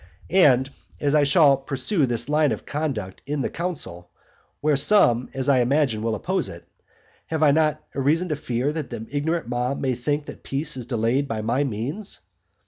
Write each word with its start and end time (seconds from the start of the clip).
And, 0.31 0.67
as 0.99 1.13
I 1.13 1.21
shall 1.25 1.57
pursue 1.57 2.07
this 2.07 2.27
line 2.27 2.51
of 2.51 2.65
conduct 2.65 3.21
in 3.27 3.43
the 3.43 3.51
council, 3.51 4.09
where 4.59 4.75
some, 4.75 5.29
as 5.35 5.47
I 5.47 5.59
imagine, 5.59 6.01
will 6.01 6.15
oppose 6.15 6.49
it, 6.49 6.67
have 7.27 7.43
I 7.43 7.51
not 7.51 7.83
reason 7.93 8.29
to 8.29 8.35
fear 8.35 8.73
that 8.73 8.89
the 8.89 9.05
ignorant 9.11 9.47
mob 9.47 9.79
may 9.79 9.93
think 9.93 10.25
that 10.25 10.41
peace 10.41 10.75
is 10.75 10.87
delayed 10.87 11.27
by 11.27 11.43
my 11.43 11.63
means? 11.63 12.19